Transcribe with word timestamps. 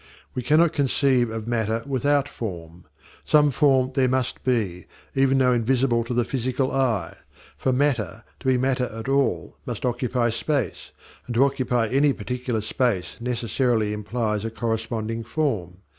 We 0.33 0.41
cannot 0.41 0.73
conceive 0.73 1.29
of 1.29 1.47
matter 1.47 1.83
without 1.85 2.27
form. 2.27 2.85
Some 3.23 3.51
form 3.51 3.91
there 3.93 4.07
must 4.09 4.43
be, 4.43 4.87
even 5.13 5.37
though 5.37 5.53
invisible 5.53 6.03
to 6.05 6.13
the 6.15 6.23
physical 6.23 6.71
eye; 6.71 7.15
for 7.55 7.71
matter, 7.71 8.23
to 8.39 8.47
be 8.47 8.57
matter 8.57 8.87
at 8.95 9.07
all, 9.07 9.57
must 9.63 9.85
occupy 9.85 10.31
space, 10.31 10.89
and 11.27 11.35
to 11.35 11.43
occupy 11.43 11.87
any 11.87 12.13
particular 12.13 12.61
space 12.61 13.17
necessarily 13.19 13.93
implies 13.93 14.43
a 14.43 14.49
corresponding 14.49 15.23
form. 15.23 15.81